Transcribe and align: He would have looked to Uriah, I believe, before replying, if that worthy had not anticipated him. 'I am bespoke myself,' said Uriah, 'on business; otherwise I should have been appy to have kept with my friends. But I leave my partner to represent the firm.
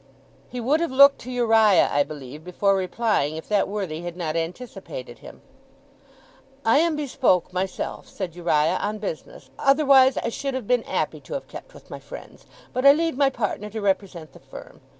He 0.49 0.59
would 0.59 0.79
have 0.79 0.89
looked 0.89 1.19
to 1.19 1.31
Uriah, 1.31 1.87
I 1.91 2.01
believe, 2.01 2.43
before 2.43 2.75
replying, 2.75 3.35
if 3.35 3.47
that 3.49 3.67
worthy 3.67 4.01
had 4.01 4.17
not 4.17 4.35
anticipated 4.35 5.19
him. 5.19 5.43
'I 6.65 6.77
am 6.79 6.95
bespoke 6.95 7.53
myself,' 7.53 8.09
said 8.09 8.35
Uriah, 8.35 8.79
'on 8.81 8.97
business; 8.97 9.51
otherwise 9.59 10.17
I 10.17 10.29
should 10.29 10.55
have 10.55 10.65
been 10.65 10.81
appy 10.85 11.19
to 11.19 11.35
have 11.35 11.47
kept 11.47 11.75
with 11.75 11.91
my 11.91 11.99
friends. 11.99 12.47
But 12.73 12.83
I 12.83 12.93
leave 12.93 13.15
my 13.15 13.29
partner 13.29 13.69
to 13.69 13.79
represent 13.79 14.31
the 14.33 14.39
firm. 14.39 14.81